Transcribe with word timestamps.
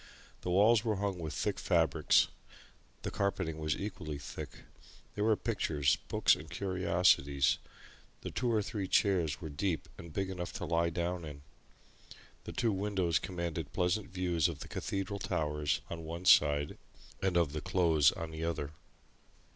The 0.41 0.49
walls 0.49 0.83
were 0.83 0.95
hung 0.95 1.19
with 1.19 1.31
thick 1.35 1.59
fabrics; 1.59 2.27
the 3.03 3.11
carpeting 3.11 3.59
was 3.59 3.77
equally 3.77 4.17
thick; 4.17 4.61
there 5.13 5.23
were 5.23 5.35
pictures, 5.35 5.97
books, 6.07 6.33
and 6.33 6.49
curiosities; 6.49 7.59
the 8.21 8.31
two 8.31 8.51
or 8.51 8.63
three 8.63 8.87
chairs 8.87 9.41
were 9.41 9.49
deep 9.49 9.87
and 9.99 10.11
big 10.11 10.31
enough 10.31 10.53
to 10.53 10.65
lie 10.65 10.89
down 10.89 11.23
in; 11.23 11.43
the 12.45 12.51
two 12.51 12.71
windows 12.71 13.19
commanded 13.19 13.73
pleasant 13.73 14.09
views 14.09 14.47
of 14.47 14.61
the 14.61 14.67
Cathedral 14.67 15.19
towers 15.19 15.81
on 15.87 16.03
one 16.03 16.25
side 16.25 16.79
and 17.21 17.37
of 17.37 17.53
the 17.53 17.61
Close 17.61 18.11
on 18.11 18.31
the 18.31 18.43
other. 18.43 18.71